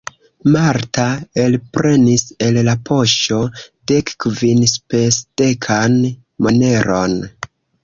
[0.53, 1.03] Marta
[1.41, 3.39] elprenis el la poŝo
[3.93, 6.01] dekkvinspesdekan
[6.49, 7.17] moneron.